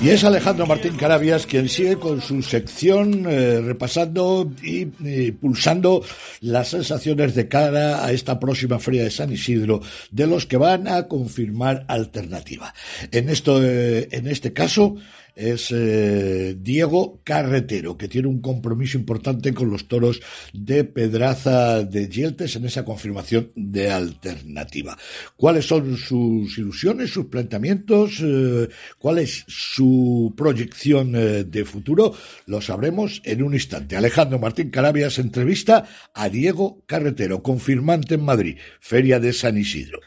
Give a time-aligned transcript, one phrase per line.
[0.00, 4.86] Y es Alejandro Martín Carabias quien sigue con su sección eh, repasando y
[5.32, 6.04] pulsando
[6.40, 10.86] las sensaciones de cara a esta próxima feria de San Isidro de los que van
[10.86, 12.72] a confirmar alternativa.
[13.10, 14.96] En esto, eh, en este caso,
[15.38, 20.20] es eh, Diego Carretero, que tiene un compromiso importante con los toros
[20.52, 24.98] de Pedraza de Yeltes en esa confirmación de alternativa.
[25.36, 28.20] ¿Cuáles son sus ilusiones, sus planteamientos?
[28.20, 32.14] Eh, ¿Cuál es su proyección eh, de futuro?
[32.46, 33.96] Lo sabremos en un instante.
[33.96, 40.00] Alejandro Martín Carabias entrevista a Diego Carretero, confirmante en Madrid, Feria de San Isidro.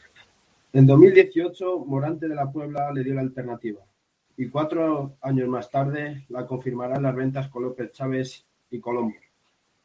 [0.74, 3.80] En 2018, Morante de la Puebla le dio la alternativa
[4.38, 9.16] y cuatro años más tarde la confirmarán las ventas con López Chávez y Colombo.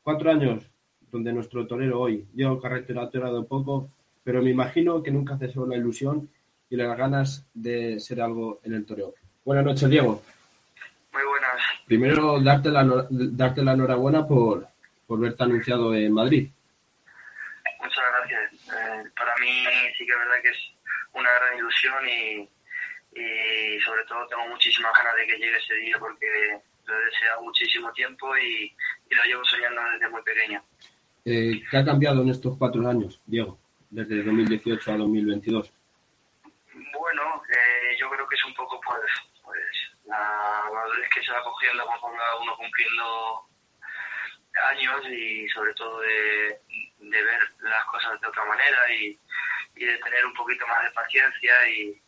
[0.02, 0.70] Cuatro años
[1.10, 3.90] donde nuestro torero hoy, Diego Carretero, ha torado poco,
[4.22, 6.28] pero me imagino que nunca cesó la ilusión
[6.68, 9.14] y las ganas de ser algo en el toreo.
[9.44, 10.22] Buenas noches, Diego.
[11.12, 11.62] Muy buenas.
[11.86, 14.66] Primero, darte la, darte la enhorabuena por,
[15.06, 16.50] por verte anunciado en Madrid.
[17.80, 18.52] Muchas gracias.
[18.66, 19.64] Eh, para mí
[19.96, 20.58] sí que es verdad que es
[21.14, 22.48] una gran ilusión y,
[23.16, 27.42] y sobre todo tengo muchísimas ganas de que llegue ese día porque lo he deseado
[27.42, 28.74] muchísimo tiempo y,
[29.10, 30.62] y lo llevo soñando desde muy pequeño.
[31.24, 33.58] Eh, ¿Qué ha cambiado en estos cuatro años, Diego,
[33.90, 35.72] desde 2018 a 2022?
[36.92, 39.10] Bueno, eh, yo creo que es un poco pues,
[39.42, 39.58] pues
[40.04, 43.48] la madurez que se va cogiendo conforme va uno cumpliendo
[44.70, 46.60] años y sobre todo de,
[47.00, 49.18] de ver las cosas de otra manera y,
[49.74, 52.00] y de tener un poquito más de paciencia y,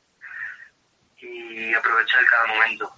[1.21, 2.91] y aprovechar cada momento.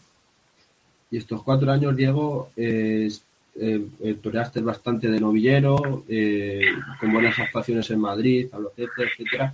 [1.10, 3.08] Y estos cuatro años, Diego, eh,
[3.56, 6.60] eh, toreaste bastante de novillero, eh,
[7.00, 9.52] con buenas actuaciones en Madrid, Albacete, etcétera.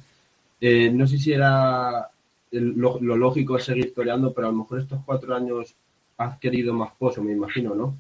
[0.60, 2.09] Eh, no sé si era
[2.53, 5.75] el- lo, lo lógico es seguir toreando, pero a lo mejor estos cuatro años
[6.19, 7.97] has querido más pozo, me imagino, ¿no?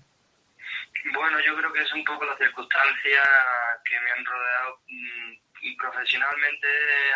[1.14, 3.20] Bueno, yo creo que es un poco la circunstancia
[3.84, 6.66] que me han rodeado mm, y profesionalmente,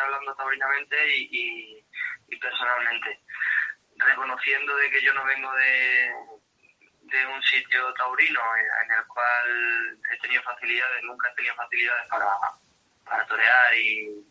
[0.05, 1.84] hablando taurinamente y, y,
[2.31, 3.21] y personalmente.
[3.97, 6.11] Reconociendo de que yo no vengo de,
[7.03, 12.07] de un sitio taurino en en el cual he tenido facilidades, nunca he tenido facilidades
[12.09, 12.27] para,
[13.05, 14.25] para torear y,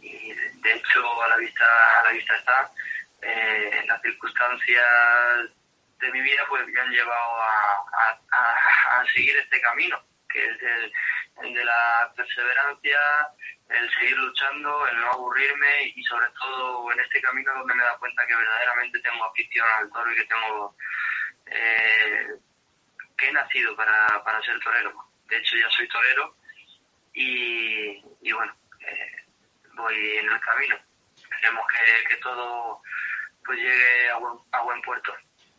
[0.00, 2.70] de hecho a la vista, a la vista está,
[3.22, 4.86] eh, las circunstancias
[6.00, 8.20] de mi vida pues me han llevado a, a-
[9.00, 10.56] a- seguir este camino, que es
[11.42, 13.00] el de la perseverancia,
[13.74, 17.98] el seguir luchando, el no aburrirme y sobre todo en este camino donde me dado
[17.98, 20.76] cuenta que verdaderamente tengo afición al toro y que tengo
[21.46, 22.26] eh,
[23.16, 24.92] que he nacido para, para ser torero.
[25.28, 26.36] De hecho ya soy torero
[27.14, 29.06] y, y bueno, eh,
[29.74, 30.76] voy en el camino.
[31.16, 32.80] Esperemos que, que todo
[33.44, 35.12] pues llegue a buen, a buen puerto.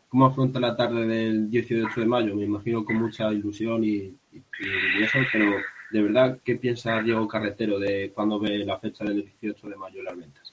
[0.08, 2.34] ¿Cómo afronta la tarde del 18 de mayo?
[2.36, 5.60] Me imagino con mucha ilusión y, y- y eso, pero
[5.94, 10.00] de verdad, ¿qué piensa Diego Carretero de cuando ve la fecha del 18 de mayo
[10.00, 10.52] en las ventas?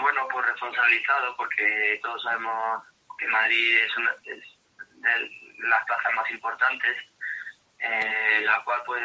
[0.00, 2.82] Bueno, pues responsabilizado porque todos sabemos
[3.18, 5.30] que Madrid es una de
[5.68, 6.96] las plazas más importantes,
[7.78, 9.02] eh, la cual pues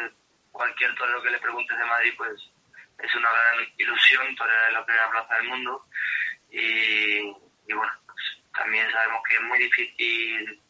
[0.50, 2.40] cualquier torero que le preguntes de Madrid pues
[3.00, 5.84] es una gran ilusión torear en la primera plaza del mundo
[6.50, 7.18] y,
[7.68, 10.62] y bueno, pues, también sabemos que es muy difícil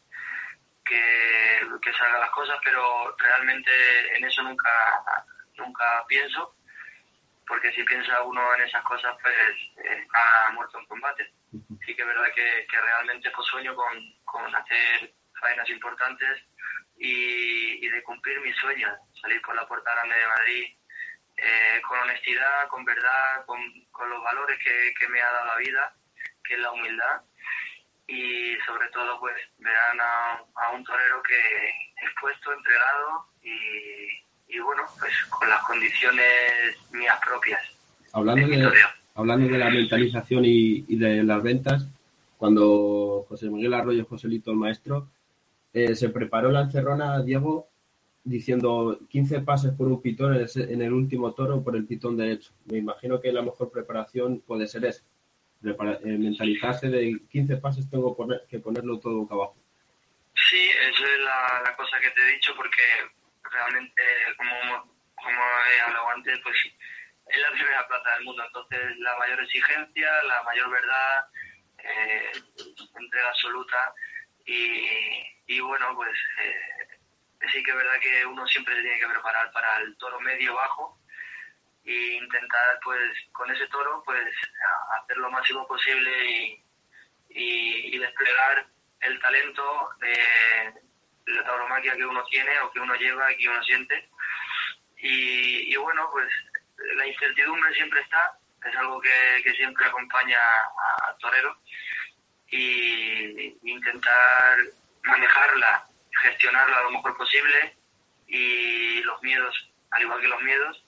[0.85, 3.71] que, que salgan las cosas, pero realmente
[4.17, 5.25] en eso nunca,
[5.57, 6.55] nunca pienso
[7.47, 9.35] porque si piensa uno en esas cosas, pues
[9.75, 11.31] está muerto en combate.
[11.85, 13.93] Sí que es verdad que, que realmente pues sueño con,
[14.23, 16.43] con hacer faenas importantes
[16.97, 20.77] y, y de cumplir mis sueños, salir por la puerta grande de Madrid
[21.37, 23.59] eh, con honestidad, con verdad, con,
[23.91, 25.93] con los valores que, que me ha dado la vida,
[26.43, 27.21] que es la humildad
[28.07, 34.59] y sobre todo pues verán a, a un torero que es puesto, entregado y, y
[34.59, 37.61] bueno, pues con las condiciones mías propias.
[38.13, 38.71] Hablando de
[39.15, 41.87] hablando de la mentalización y, y de las ventas,
[42.37, 45.09] cuando José Miguel Arroyo, Joselito el maestro,
[45.73, 47.69] eh, se preparó la encerrona, Diego,
[48.23, 52.17] diciendo 15 pases por un pitón en el, en el último toro por el pitón
[52.17, 52.51] derecho.
[52.65, 55.03] Me imagino que la mejor preparación puede ser esa.
[55.65, 58.15] Prepara- eh, mentalizarse de 15 pases tengo
[58.47, 59.57] que ponerlo todo boca abajo.
[60.35, 62.83] Sí, eso es la, cosa que te he dicho porque
[63.41, 64.03] realmente,
[64.37, 66.55] como, como he hablado antes, pues
[67.29, 68.43] es la primera plaza del mundo.
[68.45, 71.25] Entonces, la mayor exigencia, la mayor verdad,
[71.79, 72.31] eh,
[72.99, 73.93] entrega absoluta
[74.45, 74.85] y,
[75.47, 76.99] y bueno, pues eh,
[77.51, 80.99] sí que es verdad que uno siempre se tiene que preparar para el toro medio-bajo
[81.85, 84.27] e intentar, pues, con ese toro, pues,
[84.99, 86.63] hacer lo máximo posible y,
[87.29, 88.65] y, y desplegar
[89.01, 90.73] el talento de
[91.27, 94.09] la tauromaquia que uno tiene o que uno lleva y que uno siente.
[94.97, 96.27] Y, y bueno, pues
[96.95, 100.39] la incertidumbre siempre está, es algo que, que siempre acompaña
[101.07, 101.57] al torero
[102.49, 104.59] y intentar
[105.03, 105.87] manejarla,
[106.21, 107.75] gestionarla lo mejor posible
[108.27, 110.84] y los miedos, al igual que los miedos.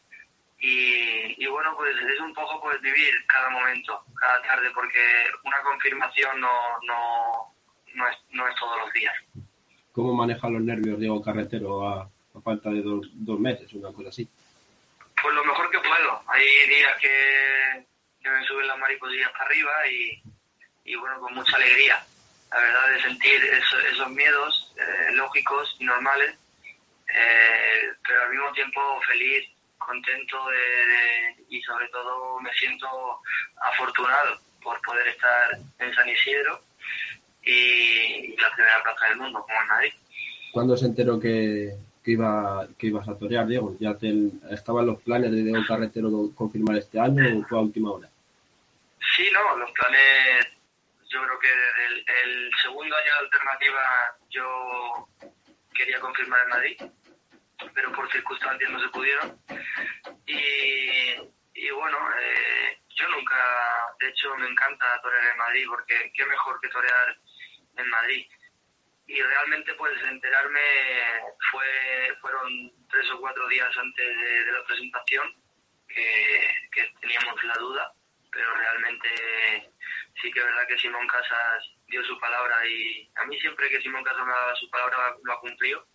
[0.59, 4.99] Y, y bueno, pues es un poco pues vivir cada momento, cada tarde, porque
[5.43, 6.51] una confirmación no,
[6.87, 7.53] no,
[7.93, 9.13] no, es, no es todos los días.
[9.91, 14.09] ¿Cómo maneja los nervios Diego Carretero a, a falta de dos, dos meses, una cosa
[14.09, 14.27] así?
[15.21, 16.23] Pues lo mejor que puedo.
[16.27, 17.85] Hay días que,
[18.21, 20.21] que me suben las mariposillas para arriba y,
[20.85, 22.03] y bueno, con mucha alegría.
[22.51, 26.35] La verdad de sentir eso- esos miedos eh, lógicos y normales,
[27.13, 32.87] eh, pero al mismo tiempo feliz, contento de, y sobre todo me siento
[33.61, 36.61] afortunado por poder estar en San Isidro
[37.43, 39.93] y, y la primera plaza del mundo, como en Madrid.
[40.51, 43.75] ¿Cuándo se enteró que, que, iba, que ibas a torear, Diego?
[43.79, 44.13] ¿Ya te,
[44.51, 48.09] estaban los planes de Diego Carretero confirmar este año o fue a última hora?
[49.15, 50.47] Sí, no, los planes,
[51.09, 53.79] yo creo que desde el, el segundo año de alternativa
[54.29, 55.07] yo
[55.73, 56.81] quería confirmar en Madrid,
[57.73, 59.39] pero por circunstancias no se pudieron.
[60.25, 61.13] Y,
[61.53, 63.35] y bueno, eh, yo nunca,
[63.99, 67.17] de hecho me encanta torear en Madrid porque qué mejor que torear
[67.77, 68.27] en Madrid.
[69.07, 70.59] Y realmente pues enterarme
[71.51, 75.33] fue fueron tres o cuatro días antes de, la presentación
[75.87, 77.93] que, que teníamos la duda
[78.37, 79.09] pero realmente
[80.21, 83.81] sí que es verdad que Simón Casas dio su palabra y a mí siempre que
[83.81, 85.85] Simón Casas me dado su palabra lo ha cumplido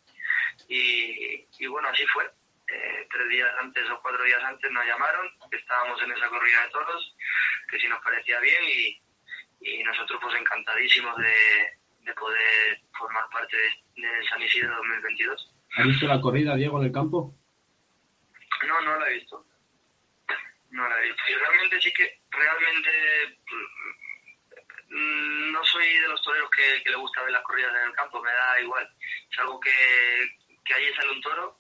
[0.69, 2.25] y, y bueno, así fue.
[2.69, 6.63] Eh, tres días antes o cuatro días antes nos llamaron, que estábamos en esa corrida
[6.63, 7.17] de toros,
[7.69, 9.03] que si nos parecía bien y,
[9.61, 15.55] y nosotros pues encantadísimos de, de poder formar parte de, de San Isidro 2022.
[15.77, 17.35] ¿Has visto la corrida, Diego, en el campo?
[18.67, 19.45] No, no la he visto.
[20.71, 21.23] No la he visto.
[21.29, 23.39] Y realmente sí que, realmente
[24.89, 27.95] mm, no soy de los toreros que, que le gusta ver las corridas en el
[27.95, 28.89] campo, me da igual.
[29.31, 29.71] Es algo que,
[30.65, 31.59] que ahí sale un toro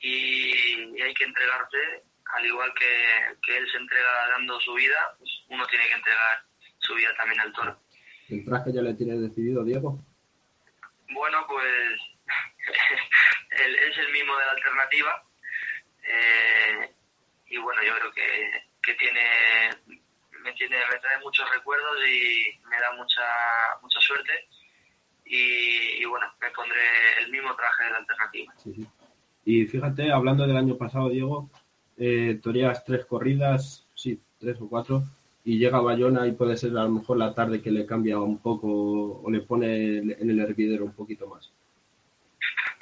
[0.00, 5.14] y, y hay que entregarse, al igual que, que él se entrega dando su vida,
[5.18, 6.42] pues uno tiene que entregar
[6.78, 7.80] su vida también al toro.
[8.28, 9.98] ¿El traje ya le tienes decidido, Diego?
[11.10, 12.00] Bueno, pues
[13.50, 15.22] el- es el mismo de la alternativa.
[16.02, 16.90] eh,
[17.46, 19.70] y bueno, yo creo que, que tiene,
[20.40, 23.22] me tiene, me trae muchos recuerdos y me da mucha,
[23.80, 24.48] mucha suerte.
[25.24, 25.73] Y,
[26.04, 26.80] y bueno, me pondré
[27.20, 28.54] el mismo traje de la alternativa.
[28.58, 28.86] Sí, sí.
[29.46, 31.50] Y fíjate, hablando del año pasado, Diego,
[31.96, 35.02] eh, toreas tres corridas, sí, tres o cuatro,
[35.44, 38.38] y llega Bayona y puede ser a lo mejor la tarde que le cambia un
[38.38, 38.68] poco
[39.22, 41.52] o le pone en el hervidero un poquito más.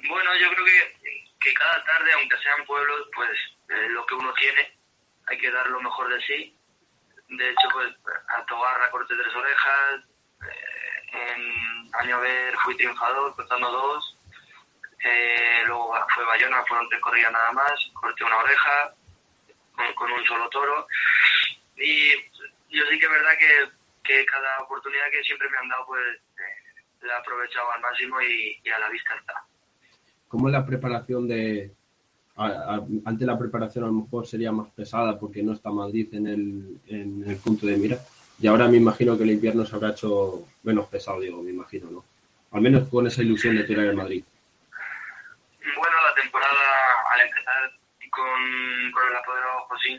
[0.08, 3.30] Bueno, yo creo que, que cada tarde, aunque sean pueblos, pues
[3.68, 4.78] eh, lo que uno tiene,
[5.26, 6.56] hay que dar lo mejor de sí.
[7.28, 7.88] De hecho, pues
[8.36, 10.04] a Tobarra corté tres orejas,
[11.92, 14.18] en Añover fui triunfador cortando dos,
[15.04, 18.94] eh, luego fue Bayona, fueron tres corridas nada más, corté una oreja
[19.96, 20.86] con, un solo toro.
[21.76, 22.12] Y
[22.70, 23.68] yo sí que es verdad que,
[24.04, 26.00] que cada oportunidad que siempre me han dado, pues
[26.38, 29.44] eh, la he aprovechado al máximo y, a la vista está.
[30.28, 31.72] ¿Cómo es la preparación de...
[32.36, 36.08] a- a- antes la preparación a lo mejor sería más pesada porque no está Madrid
[36.14, 37.98] en el, en el punto de mira.
[38.42, 41.88] Y ahora me imagino que el invierno se habrá hecho menos pesado, digo, me imagino,
[41.88, 42.04] ¿no?
[42.50, 44.24] Al menos con esa ilusión de tirar en Madrid.
[45.76, 46.58] Bueno, la temporada
[47.12, 47.70] al empezar
[48.10, 49.96] con, con el apoderado Josín,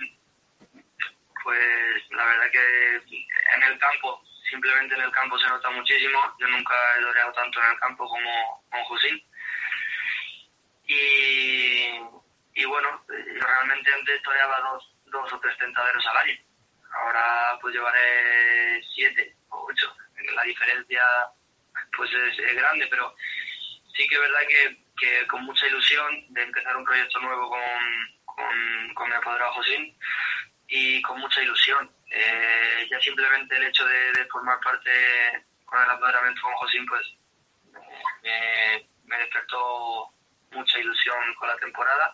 [1.42, 2.96] pues la verdad que
[3.56, 6.20] en el campo, simplemente en el campo se nota muchísimo.
[6.38, 9.24] Yo nunca he doreado tanto en el campo como con Josín.
[10.86, 11.96] Y,
[12.56, 16.38] y bueno, yo realmente antes toreaba dos, dos o tres tentaderos al año.
[16.94, 19.96] Ahora pues llevaré siete o ocho.
[20.36, 21.04] La diferencia
[21.96, 23.16] pues es, es grande, pero
[23.96, 27.62] sí que es verdad que, que con mucha ilusión de empezar un proyecto nuevo con,
[28.26, 29.98] con, con mi apoderado Josín
[30.68, 31.90] y con mucha ilusión.
[32.10, 34.92] Eh, ya simplemente el hecho de, de, formar parte
[35.66, 37.02] con el apoderamiento con Josín, pues
[38.22, 40.14] me, me despertó
[40.52, 42.14] mucha ilusión con la temporada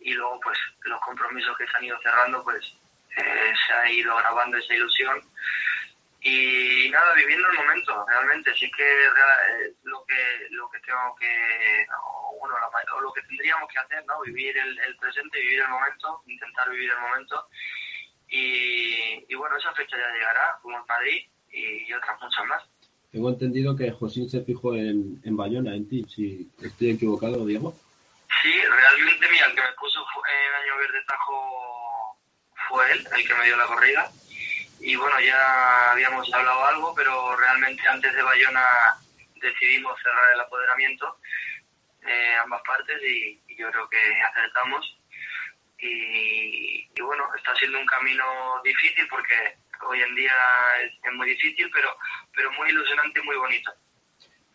[0.00, 2.74] y luego pues los compromisos que se han ido cerrando, pues
[3.16, 5.22] eh, se ha ido grabando esa ilusión
[6.24, 10.14] y nada, viviendo el momento, realmente, sí que eh, lo que
[10.50, 12.54] lo que tengo que, o, bueno,
[13.02, 14.20] lo que tendríamos que hacer, ¿no?
[14.20, 17.48] Vivir el, el, presente, vivir el momento, intentar vivir el momento.
[18.28, 22.62] Y, y bueno, esa fecha ya llegará, como en Madrid y, otras muchas más.
[23.10, 27.74] Tengo entendido que Josín se fijó en, en Bayona, en ti, si estoy equivocado, Diego.
[28.42, 31.61] Sí, realmente, mira, el que me puso en Año Verde Tajo
[32.72, 34.10] fue él, el que me dio la corrida
[34.82, 38.64] y bueno, ya habíamos hablado algo, pero realmente antes de Bayona
[39.40, 41.18] decidimos cerrar el apoderamiento,
[42.04, 44.98] eh, ambas partes, y, y, yo creo que acertamos.
[45.78, 48.24] Y, y, bueno, está siendo un camino
[48.64, 49.34] difícil porque
[49.88, 50.34] hoy en día
[50.84, 51.88] es, es muy difícil, pero,
[52.34, 53.72] pero muy ilusionante y muy bonito.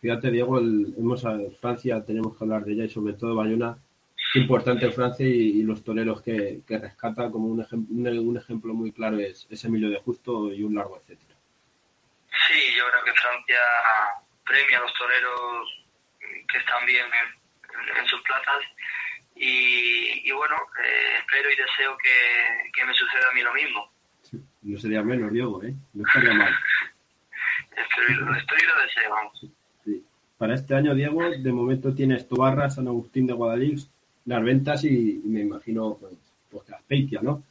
[0.02, 1.24] Fíjate, Diego, el, hemos
[1.58, 3.78] Francia, tenemos que hablar de ella y sobre todo Bayona
[4.34, 8.74] Importante Francia y, y, los toreros que, que rescata como un, ejem un, un, ejemplo
[8.74, 11.34] muy claro es, es, Emilio de Justo y un largo etcétera.
[12.46, 13.58] Sí, yo creo que Francia
[14.44, 15.84] premia a los toreros
[16.20, 18.60] que están bien en, en, en sus plazas
[19.38, 23.90] y, y bueno, eh, espero y deseo que, que, me suceda a mí lo mismo.
[24.22, 25.74] Sí, no sería menos, Diego, ¿eh?
[25.94, 26.52] No estaría mal.
[27.76, 29.46] espero, lo espero y lo deseo, vamos.
[29.84, 30.04] Sí.
[30.36, 33.88] Para este año, Diego, de momento tienes Tobarra, San Agustín de Guadalix,
[34.28, 36.12] las ventas y, me imagino pues,
[36.50, 37.42] pues Peitia, ¿no?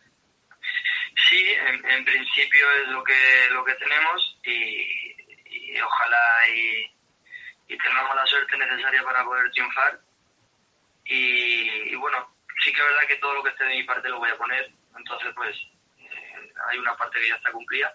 [1.27, 8.57] Sí, en, principio es lo que lo que tenemos y, ojalá y, tengamos la suerte
[8.57, 10.00] necesaria para poder triunfar.
[11.05, 12.29] Y, bueno,
[12.63, 14.38] sí que es verdad que todo lo que esté de mi parte lo voy a
[14.38, 15.55] poner, entonces pues
[16.00, 17.91] eh, hay una parte que ya está cumplida.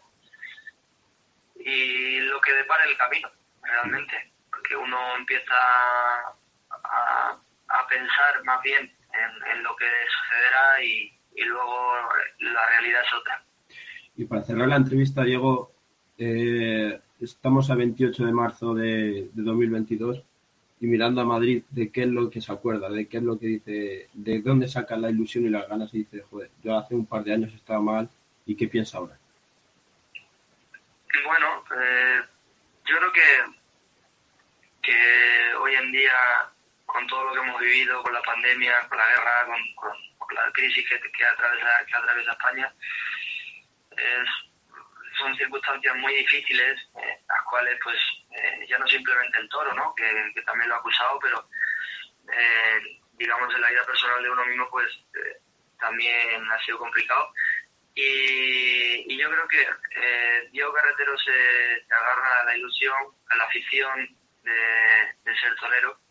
[1.55, 3.31] Y lo que depara el camino,
[3.63, 5.55] realmente, porque uno empieza
[6.71, 7.39] a
[7.93, 11.93] pensar más bien en, en lo que sucederá y, y, luego
[12.39, 13.45] la realidad es otra.
[14.17, 15.73] Y para cerrar la entrevista, Diego,
[16.19, 20.23] eh, estamos a 28 de marzo de, de, 2022
[20.81, 22.89] y mirando a Madrid, ¿de qué es lo que se acuerda?
[22.91, 24.09] ¿De qué es lo que dice?
[24.13, 27.23] ¿De dónde saca la ilusión y las ganas y dice, joder, yo hace un par
[27.25, 28.09] de años estaba mal
[28.47, 29.17] y qué piensa ahora?
[31.25, 32.21] Bueno, eh,
[32.87, 33.21] yo creo que,
[34.83, 36.13] que hoy en día
[36.93, 39.75] con todo lo que hemos vivido, con la pandemia, con la guerra, con,
[40.19, 42.75] con, la crisis que, que, atraviesa, que atraviesa España,
[43.97, 44.29] es,
[45.19, 47.99] son circunstancias muy difíciles, eh, las cuales pues
[48.31, 49.95] eh, ya no simplemente el toro, ¿no?
[49.95, 51.49] que, también lo ha acusado, pero
[52.33, 55.41] eh, digamos en la vida personal de uno mismo pues eh,
[55.79, 57.33] también ha sido complicado.
[57.95, 62.97] Y, yo creo que Diego Carretero se, se, agarra a la ilusión,
[63.29, 64.09] a la afición
[64.43, 66.02] de, de ser torero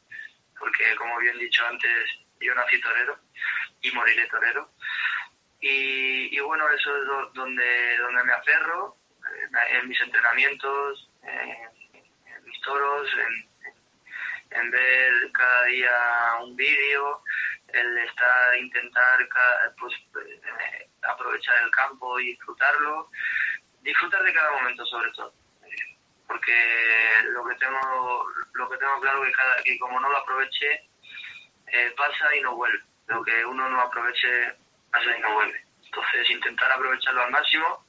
[0.61, 2.07] porque como bien dicho antes,
[2.39, 3.17] yo nací torero
[3.81, 4.69] y moriré torero.
[5.59, 8.95] Y, bueno, eso es do, donde, donde me aferro,
[9.41, 15.91] en, en mis entrenamientos, en, mis toros, en, en, ver cada día
[16.41, 17.21] un vídeo,
[17.67, 19.29] el estar, intentar
[19.79, 19.93] pues,
[20.25, 23.09] eh, aprovechar el campo y disfrutarlo,
[23.81, 25.40] disfrutar de cada momento sobre todo
[26.31, 26.53] porque
[27.33, 28.23] lo que tengo
[28.53, 30.87] lo que tengo claro que cada que como no lo aproveche
[31.67, 32.79] eh, pasa y no vuelve.
[33.07, 34.55] Lo que uno no aproveche
[34.91, 35.59] pasa y no vuelve.
[35.85, 37.83] Entonces intentar aprovecharlo al máximo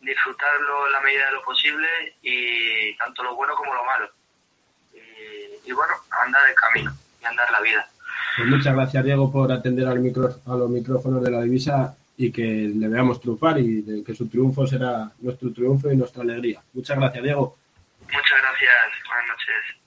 [0.00, 1.88] disfrutarlo en la medida de lo posible
[2.20, 4.10] y tanto lo bueno como lo malo.
[5.64, 6.92] Y, bueno andar el camino
[7.22, 7.88] y andar la vida.
[8.36, 12.30] Pues muchas gracias Diego por atender al micro, a los micrófonos de la divisa y
[12.30, 16.62] que le veamos triunfar y de que su triunfo será nuestro triunfo y nuestra alegría.
[16.72, 17.56] Muchas gracias, Diego.
[18.00, 19.06] Muchas gracias.
[19.06, 19.83] Buenas noches.